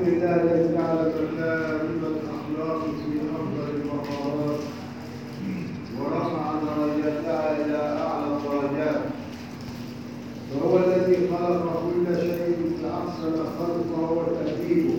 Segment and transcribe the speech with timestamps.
[0.00, 4.60] الحمد لله الذي جعل مكارم الاخلاق في افضل المقامات
[5.98, 9.02] ورفع درجتها إلى اعلى الدرجات
[10.54, 14.94] وهو الذي خلق كل شيء فاحسن خلقه وتاديبه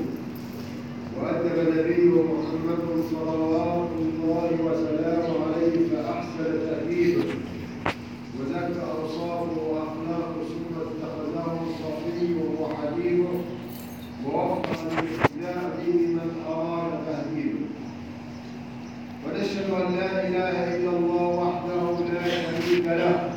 [1.21, 7.23] وادب نبيه محمد صلوات الله وسلامه عليه فاحسن تاديبه
[8.39, 13.41] وزكى اوصافه واخلاقه ثم اتخذه صفيه وحبيبه
[14.25, 17.59] ووفق الاقتداء به من اراد تهديده
[19.25, 23.29] ونشهد ان لا اله الا الله وحده لا شريك له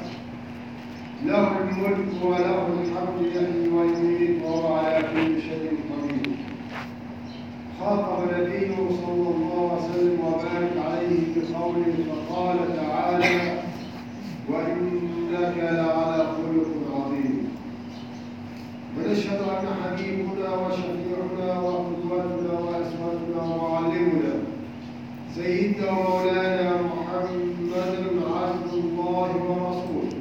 [1.27, 6.36] له الملك وله الحمد يحيي ويميت وهو على كل شيء قدير
[7.80, 13.59] خاطب نبيه صلى الله عليه وسلم وبارك عليه بقوله فقال تعالى
[14.48, 17.45] وانك لعلى خلق عظيم
[18.98, 24.34] ونشهد ان حبيبنا وشفيعنا وقدوتنا واسوتنا ومعلمنا
[25.34, 27.34] سيدنا ومولانا محمد
[28.37, 30.20] عبد الله ورسوله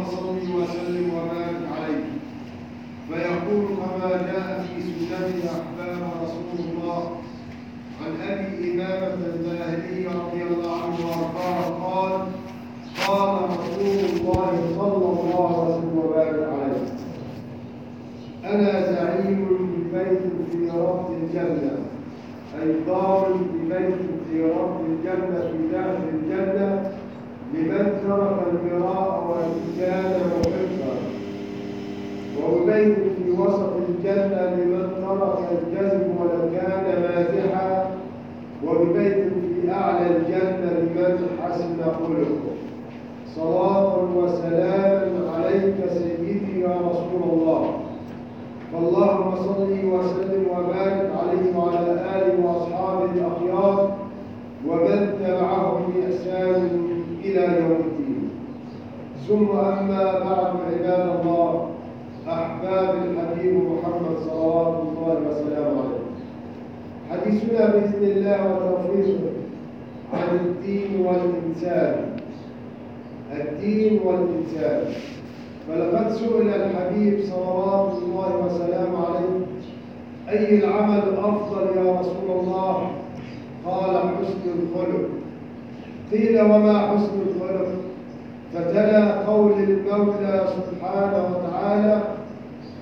[0.00, 2.04] اللهم صل وسلم وبارك عليه.
[3.08, 7.10] فيقول كما جاء في سنن أحباب رسول الله
[8.00, 12.12] عن أبي إمامة الباهلي رضي الله عنه وأرضاه قال
[13.06, 16.86] قال رسول الله صلى الله وسلم وبارك عليه.
[18.44, 21.76] أنا زعيم ببيت في رب الجنة
[22.62, 26.92] أي ضار ببيت في رب الجنة في داخل الجنة
[27.54, 30.94] لمن ترك المراء وان كان محبا
[32.46, 37.90] وبيت في وسط الجنة لمن ترك الكذب ولو كان مازحا.
[38.66, 42.50] وببيت في أعلى الجنة لمن حسن خلقه.
[43.36, 47.80] صلاة وسلاما عليك سيدي يا رسول الله.
[48.72, 53.96] فاللهم صل وسلم وبارك عليه وعلى آله وأصحابه الأخيار.
[54.68, 56.68] ومن تبعهم بإحسان
[57.24, 58.30] إلى يوم الدين.
[59.28, 61.66] ثم أما بعد عباد الله
[62.28, 66.10] أحباب الحبيب محمد صلوات الله وسلامه عليه.
[67.10, 69.32] حديثنا بإذن الله وتوفيقه
[70.12, 71.94] عن الدين والإنسان.
[73.32, 74.92] الدين والإنسان.
[75.68, 79.40] فلقد سئل الحبيب صلوات الله وسلامه عليه
[80.28, 82.90] أي العمل أفضل يا رسول الله؟
[83.66, 85.08] قال حسن الخلق.
[86.12, 87.68] قيل وما حسن الخلق؟
[88.54, 92.02] فتلا قول المولى سبحانه وتعالى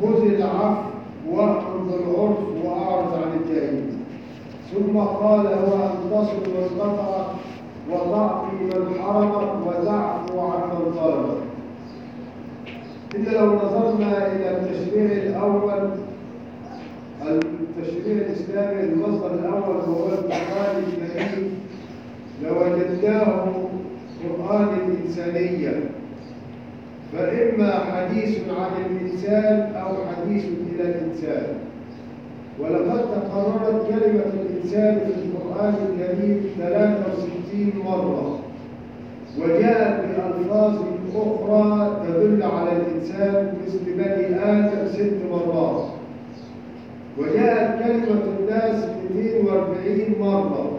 [0.03, 0.89] خذ العفو
[1.31, 3.99] واحفظ بالعرف وأعرض عن الجاهلين
[4.73, 7.27] ثم قال هو أن تصل من قطعك
[7.91, 11.39] وتعطي من حرمك وتعفو عن من ظلمك
[13.15, 15.91] إذا لو نظرنا إلى التشريع الأول
[17.27, 21.59] التشريع الإسلامي المصدر الأول هو القرآن الكريم.
[22.43, 23.53] لوجدناه
[24.25, 25.81] قرآن الإنسانية
[27.13, 31.47] فإما حديث عن الإنسان أو حديث إلى الإنسان.
[32.61, 38.39] ولقد تكررت كلمة الإنسان في القرآن الكريم 63 مرة.
[39.39, 40.79] وجاءت بألفاظ
[41.17, 45.85] أخرى تدل على الإنسان مثل بني آدم ست مرات.
[47.19, 48.85] وجاءت كلمة الناس
[49.15, 50.79] 240 مرة.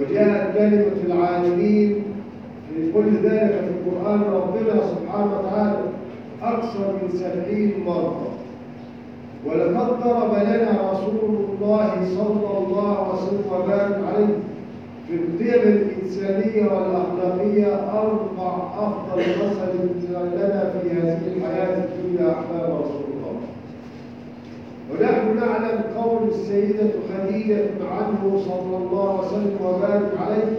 [0.00, 2.02] وجاءت كلمة العالمين
[2.68, 5.78] في كل ذلك في القرآن ربنا سبحانه وتعالى
[6.42, 8.26] أكثر من سبعين مرة.
[9.46, 14.34] ولقد ضرب لنا رسول الله صلى الله عليه وسلم عليه
[15.08, 23.36] في القيم الإنسانية والأخلاقية أربع أفضل مثل لنا في هذه الحياة الدنيا أحباب رسول الله.
[24.90, 25.39] ونحن
[26.02, 30.52] قول السيدة خديجة عنه صلى الله عليه وسلم وبارك عليه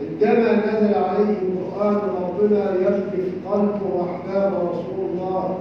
[0.00, 5.58] عندما نزل عليه القرآن ربنا يرجف قلبه أحباب رسول الله.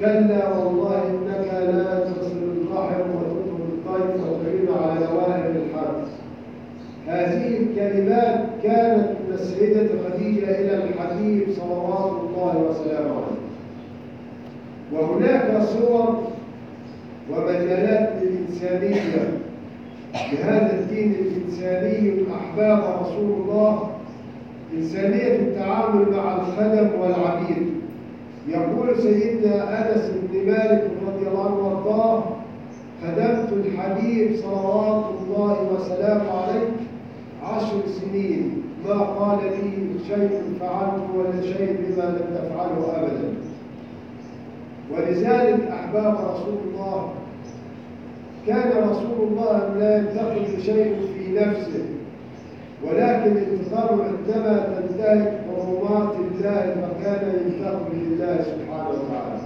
[0.00, 6.04] كلا والله إنك لا تصل الرحم وتطلب الضيف وتعين على نوائب الحرب.
[7.06, 13.42] هذه الكلمات كانت من السيدة خديجة إلى الحبيب صلوات الله وسلامه عليه.
[14.92, 16.22] وهناك صور
[17.30, 18.11] ومجالات
[18.62, 19.38] للإنسانية
[20.32, 23.90] بهذا الدين الإنساني أحباب رسول الله
[24.74, 27.72] إنسانية التعامل مع الخدم والعبيد
[28.48, 32.24] يقول سيدنا أنس بن مالك رضي الله عنه وارضاه
[33.02, 36.68] خدمت الحبيب صلوات الله وسلامه عليه
[37.42, 38.62] عشر سنين.
[38.88, 43.34] ما قال لي شيء فعلت ولا شيء بما لم تفعله أبدا.
[44.92, 47.08] ولذلك أحباب رسول الله
[48.46, 51.84] كان رسول الله لا ينتقد شيء في نفسه
[52.84, 59.42] ولكن انتقام عندما تنتهك حرمات الله فكان ينتقم لله سبحانه وتعالى.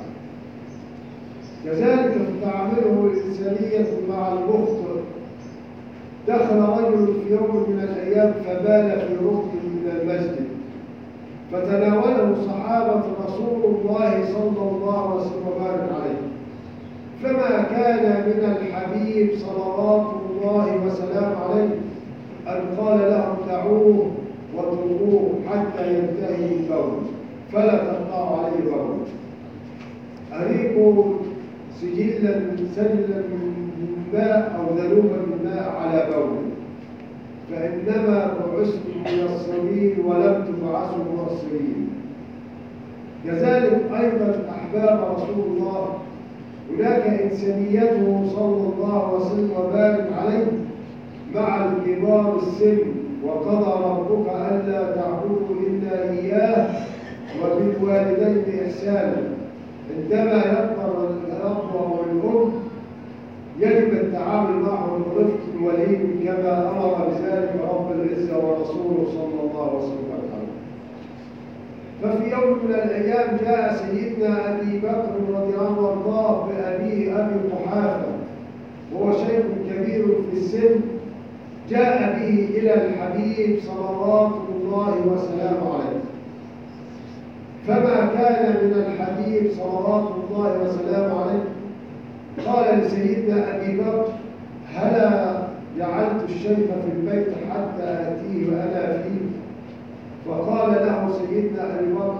[1.64, 5.00] كذلك تعامله الإنسانية مع المخطئ.
[6.28, 10.46] دخل رجل في يوم من الأيام فبال في ركن من المسجد
[11.52, 16.20] فتناوله صحابة رسول الله صلى الله عليه وسلم وبارك عليه
[17.22, 21.68] فما كان من الحبيب صلوات الله وسلام عليه
[22.48, 24.10] أن قال لهم دعوه
[24.56, 26.98] واتركوه حتى ينتهي البول
[27.52, 28.96] فلا تقطعوا عليه البول
[30.32, 31.04] أريكوا
[31.80, 32.40] سجلا
[32.76, 33.66] سجلا من
[34.12, 36.36] ماء أو ذنوبا من ماء على بول.
[37.50, 41.88] فإنما بعثتم ميسرين ولم تبعثوا مقصرين
[43.24, 45.88] كذلك أيضا أحباب رسول الله
[46.70, 50.46] هناك إنسانيته صلى الله وسلم وبارك عليه
[51.34, 52.78] مع الكبار السن
[53.24, 56.68] وقضى ربك ألا تعبدوا إلا إياه
[57.42, 59.22] وبالوالدين إحسانا.
[59.96, 62.50] عندما يكبر الأب والأم
[63.60, 70.05] يجب التعامل معهم برفق ولين كما أمر بذلك رب العزة ورسوله صلى الله عليه وسلم.
[72.02, 78.06] ففي يوم من الأيام جاء سيدنا أبي بكر رضي الله عنه بأبيه أبي قحافة
[78.92, 80.80] وهو شيخ كبير في السن
[81.70, 86.00] جاء به إلى الحبيب صلوات الله وسلامه عليه.
[87.66, 91.42] فما كان من الحبيب صلوات الله وسلامه عليه؟
[92.46, 94.08] قال لسيدنا أبي بكر
[94.74, 95.36] هلا
[95.78, 99.26] جعلت الشيخ في البيت حتى أتيه وأنا فيه
[100.26, 102.18] فقال له سيدنا أبي بكر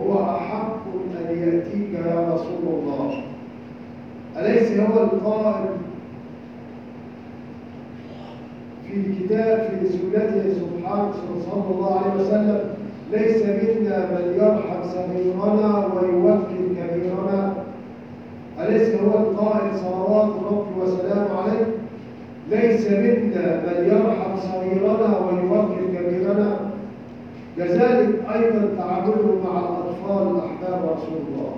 [0.00, 0.76] هو أحق
[1.20, 3.22] أن يأتيك يا رسول الله.
[4.36, 5.66] أليس هو القائل
[8.86, 11.12] في الكتاب في سنته سبحانه
[11.50, 12.60] صلى الله عليه وسلم
[13.12, 17.52] ليس منا من يرحم صغيرنا ويوكل كبيرنا؟
[18.60, 21.66] أليس هو القائل صلوات ربي وسلامه عليه؟
[22.50, 26.69] ليس منا من يرحم صغيرنا ويوكل كبيرنا؟
[27.56, 31.52] كذلك أيضا تعامله مع الأطفال الأحباب رسول الله.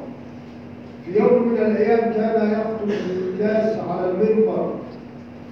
[1.04, 4.70] في يوم من الأيام كان يخطب الناس على المنبر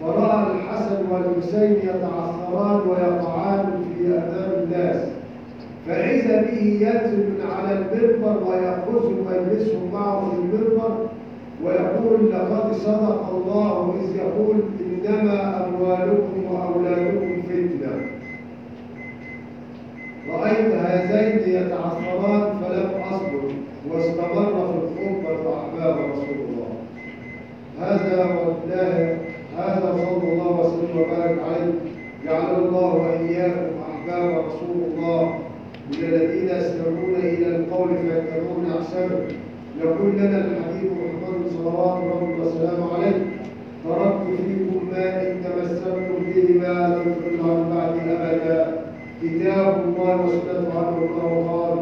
[0.01, 5.09] فرأى الحسن والحسين يتعثران ويقعان في أمام الناس.
[5.87, 10.97] فإذا به ينزل من على المنبر ويأخذهم ويجلسهم معه في المنبر
[11.65, 17.40] ويقول لقد صدق الله إذ يقول إنما أموالكم وأولادكم
[20.33, 23.43] رأيت هذين يتعثران فلم أصبر
[23.91, 26.71] واستمر في الخطبة أحباب رسول الله.
[27.81, 29.19] هذا والله
[29.59, 31.73] هذا صلى الله وسلم وبارك عليه.
[32.25, 35.39] جعل الله وإياكم أحباب رسول الله.
[35.91, 39.21] من الذين يستمعون إلى القول فيتبعون أحسنه.
[39.81, 43.19] يقول لنا الحبيب محمد صلوات ربي وسلامه عليه
[43.85, 48.80] تركت فيكم ما إن تمسكتم به ما لم تضلوا عن بعد أبدا.
[49.23, 51.79] كتاب الله وسنة عنه الله قال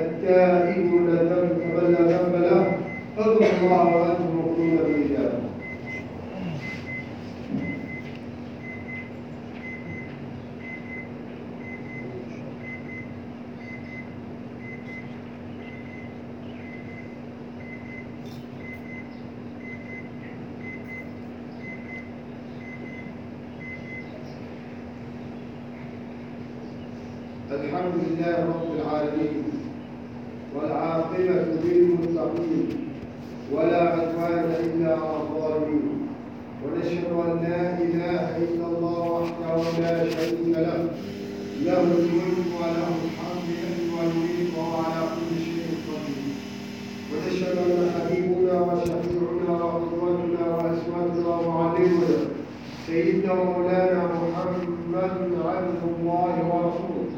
[0.00, 2.64] التائب لا ذنب له.
[3.18, 5.38] ادعوا الله وأنتم مؤمنون بالإجابة
[27.52, 29.44] الحمد لله رب العالمين
[30.54, 32.68] والعاقبة للمتقين
[33.52, 35.98] ولا عدوان إلا على الظالمين
[36.62, 40.80] ونشهد أن لا إله إلا الله وحده لا شريك له.
[41.66, 46.34] له الملك وله الحمد يحيي ويميت وهو على كل شيء قدير.
[47.10, 52.16] ونشهد أن حبيبنا وشفيعنا وقدوتنا وأسوتنا ومعلمنا
[52.86, 57.12] سيدنا ومولانا محمد عبد الله ورسوله.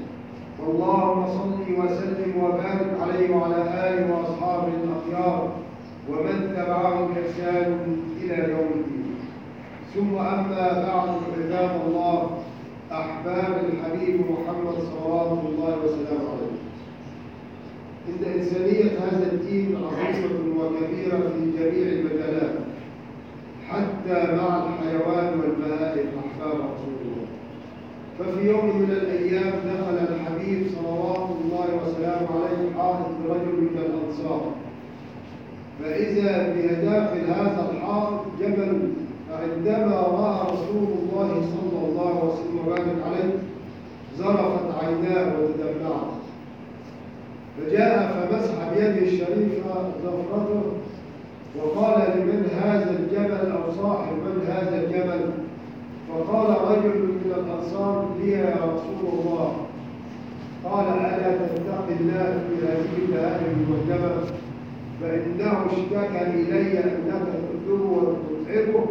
[0.66, 5.65] اللهم صل وسلم وبارك عليه وعلى آله وأصحابه الأخيار.
[6.10, 9.14] ومن تبعهم بإحسان إلى يوم الدين.
[9.94, 12.30] ثم أما بعد عباد الله
[12.92, 16.56] أحباب الحبيب محمد صلوات الله وسلامه عليه.
[18.08, 22.54] إن إنسانية هذا الدين عظيمة وكبيرة في جميع المجالات
[23.68, 27.26] حتى مع الحيوان والبهائم أحباب رسول الله.
[28.18, 34.42] ففي يوم من الأيام دخل الحبيب صلوات الله وسلامه عليه حائط برجل من الأنصار.
[35.82, 38.92] فإذا بداخل هذا الحائط جبل
[39.30, 43.32] فعندما رأى رسول الله صلى الله عليه وسلم وبارك عليه
[44.18, 46.16] زرفت عيناه وتدمعت.
[47.56, 50.62] فجاء فمسح بيده الشريفة ظفرته
[51.58, 55.30] وقال لمن هذا الجبل أو صاحب من هذا الجبل؟
[56.08, 59.56] فقال رجل من الأنصار لي يا رسول الله.
[60.64, 64.12] قال ألا تتقي الله في هذه البهائم الموجبة
[65.00, 67.22] فإنه اشتكى إلي أنك
[67.66, 68.84] تؤذره وتتعبه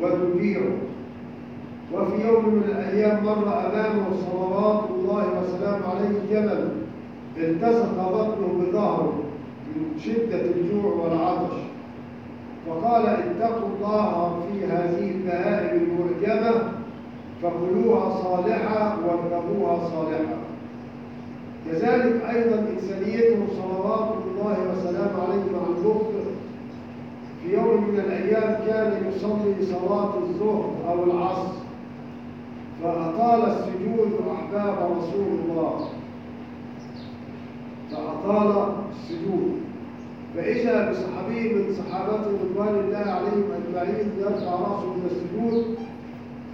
[0.00, 0.72] وتجيعه
[1.94, 6.68] وفي يوم من الأيام مر أمامه صلوات الله وسلامه عليه جبل.
[7.36, 9.22] التصق بطنه بظهره
[9.76, 11.56] من شدة الجوع والعطش.
[12.66, 16.72] فقال اتقوا الله في هذه البهائم المعجمة
[17.42, 20.43] فكلوها صالحة واركبوها صالحة.
[21.66, 26.24] كذلك أيضا إنسانيته صلوات الله وسلامه عليه مع المخطئ
[27.42, 31.52] في يوم من الأيام كان يصلي صلاة الظهر أو العصر
[32.82, 35.88] فأطال السجود أحباب رسول الله.
[37.90, 39.52] فأطال السجود.
[40.36, 45.76] فإذا بصحابي من صحابته رضوان الله عليهم أجمعين يرفع رأسه من السجود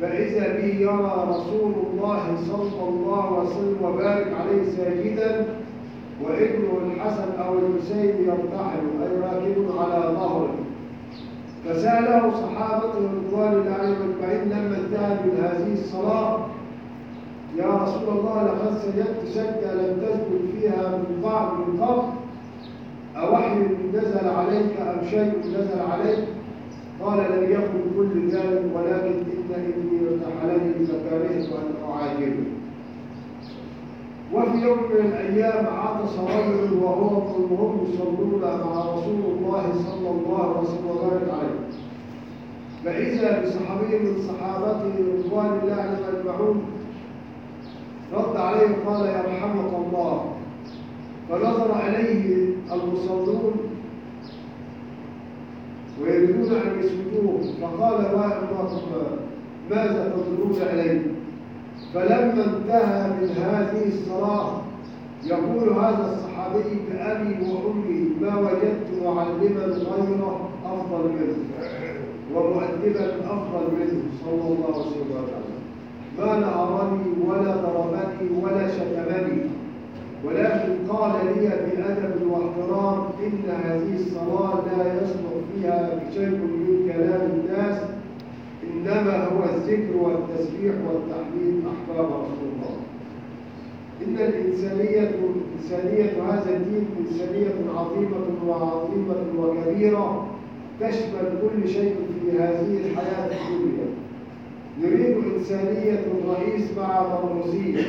[0.00, 5.46] فإذا به يرى رسول الله صلى الله عليه وسلم وبارك عليه ساجدا
[6.24, 10.54] وابنه الحسن أو الحسين يرتحل أي راكب على ظهره.
[11.64, 16.38] فسأله صحابته رضوان الله عليهم أجمعين لما انتهى من هذه الصلاة.
[17.56, 22.02] يا رسول الله لقد سجدت سجدة لم تسجد فيها من بعد من قبل
[23.16, 23.58] أوحي
[23.94, 26.24] نزل عليك أم شيء نزل عليك؟
[27.02, 32.44] قال لم يكن كل ذلك ولكن إن ابني ارتحلني فكرهت أن أعاجله
[34.34, 37.16] وفي يوم من الأيام عطس رجل وهو
[37.50, 41.60] وهم يصلون مع رسول الله صلى الله عليه وسلم عليه.
[42.84, 46.62] فإذا بصحابي من صحابته رضوان الله عليهم أجمعون
[48.12, 50.32] رد عليه قال يرحمك الله.
[51.28, 53.52] فنظر إليه المصلون
[56.02, 58.46] ويريدون أن يسجدوه فقال اللهم
[59.70, 61.02] ماذا تنظرون إليه
[61.94, 64.60] فلما انتهى من هذه الصلاة
[65.24, 71.36] يقول هذا الصحابي بأبي وأمي ما وجدت معلما غيره أفضل منه.
[72.34, 75.60] ومؤدبا أفضل منه صلى الله عليه وسلم.
[76.18, 79.42] ما نهرني ولا ضربني ولا شتمني
[80.24, 87.82] ولكن قال لي بأدب واحترام إن هذه الصلاة لا يصلح فيها شيء من كلام الناس
[88.72, 92.76] إنما هو الذكر والتسبيح والتحميد أحباب رسول الله.
[94.06, 95.10] إن الإنسانية
[95.58, 100.26] إنسانية هذا الدين إنسانية عظيمة وعظيمة وكبيرة
[100.80, 103.86] تشمل كل شيء في هذه الحياة الدنيا.
[104.82, 107.84] نريد إنسانية الرئيس مع مرموزيه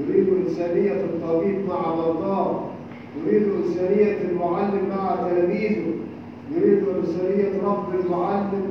[0.00, 2.60] نريد إنسانية الطبيب مع مرضاه
[3.26, 5.97] نريد إنسانية المعلم مع تلاميذه.
[6.52, 8.64] نريد إنسانية رب المعلم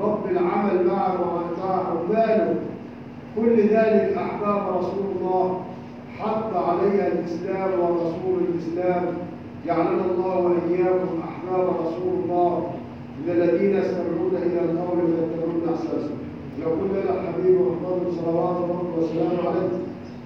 [0.00, 1.08] رب العمل مع
[1.58, 2.54] مع عماله
[3.36, 5.60] كل ذلك أحباب رسول الله.
[6.18, 9.04] حط عليها الإسلام ورسول الإسلام.
[9.66, 12.70] جعلنا الله وإياكم أحباب رسول الله.
[13.24, 16.14] من الذين يستمعون إلى القول ويتبعون أحساسه
[16.62, 19.76] يقول لنا الحبيب محمد صلوات الله وسلامه عليه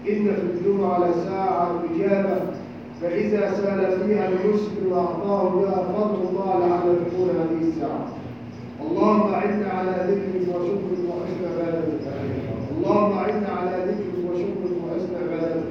[0.08, 2.40] إن في الجمعة لساعة إجابة.
[3.02, 8.06] فإذا سأل فيها المسلم وأعطاه بها فضل الله لعل تكون هذه الساعة.
[8.86, 12.02] اللهم أعنا على ذكرك وشكرك وحسن عبادتك.
[12.76, 15.70] اللهم أعنا على ذكرك وشكرك وحسن عبادتك.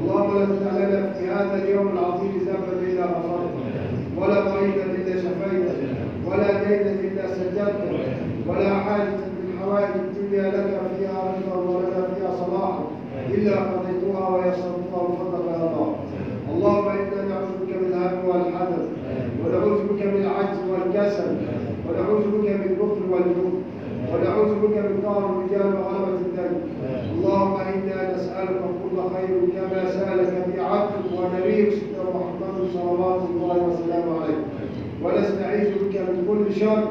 [0.00, 3.50] اللهم لا تدع لنا في هذا اليوم العظيم ذنبا إلا غفرته
[4.18, 5.74] ولا مريضا إلا شفيته
[6.26, 7.98] ولا دينا إلا سجدته
[8.48, 12.78] ولا حاجة من حوائج الدنيا لك فيها رضا ولنا فيها صلاح
[13.34, 15.94] إلا قضيتها ويسرتها بفضلك يا الله
[16.54, 18.82] اللهم إنا نعوذ بك من الهم والحزن
[19.44, 20.58] ونعوذ بك من العجز
[21.10, 21.36] والكسل
[21.88, 23.52] ونعوذ بك من البخل والجبن
[24.12, 26.54] ونعوذ بك من قهر الرجال وغلبة الدم.
[27.14, 34.12] اللهم إنا نسألك كل خير كما سألك به عبدك ونبيك سيدنا محمد صلوات الله وسلامه
[34.22, 34.42] عليه.
[35.02, 36.82] ونستعيذ بك من كل شر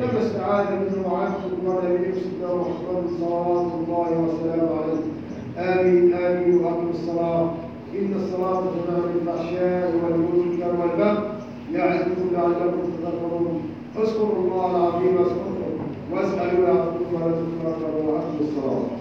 [0.00, 5.02] كما استعاذ منه عبدك ونبيك سيدنا محمد صلوات الله وسلامه عليه.
[5.58, 7.50] آمين آمين وأقم الصلاة.
[7.98, 9.03] إن الصلاة تنهى
[12.34, 13.60] لعلكم تذكرون
[13.98, 18.93] اذكروا الله العظيم اذكركم واسألوا يعطيكم ولا تذكروا الصلاة.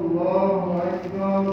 [0.00, 1.44] الله أكبر.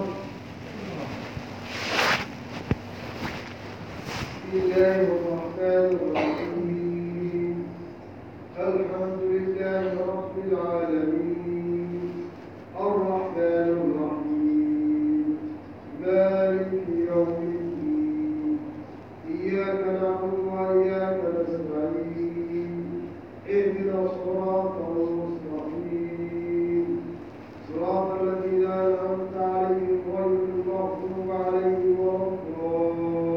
[4.54, 7.58] بسم الرحمن الرحيم
[8.60, 12.14] الحمد لله رب العالمين
[12.80, 15.28] الرحمن الرحيم
[16.02, 16.72] مالك
[17.10, 18.58] يوم الدين
[19.34, 22.74] إياك نعبد وإياك نستعين
[23.50, 26.86] اهدنا الصراط المستقيم
[27.70, 33.34] صراط الذين أنعمت عليهم غير المغضوب عليهم ولا الضالين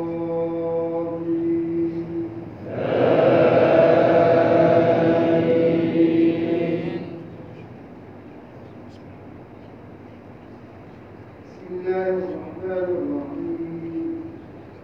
[10.46, 14.20] بسم الله الرحمن الرحيم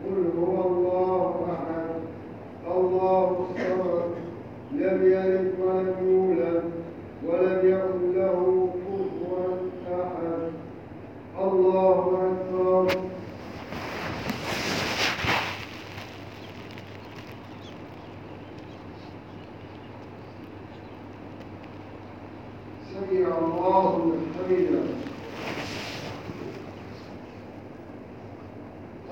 [0.05, 1.95] قل هو الله أحد
[2.77, 4.13] الله الصمد
[4.73, 6.65] لم يلد ولم يولد
[7.27, 9.47] ولم يكن له كفوا
[10.03, 10.53] أحد
[11.39, 12.87] الله أكبر
[22.91, 24.83] سمع الله لمن حمده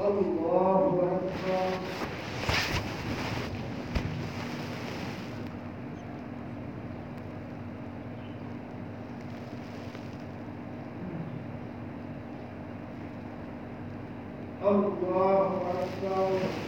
[0.00, 1.90] الله أكبر.
[14.62, 15.50] الله
[15.82, 16.60] أكبر.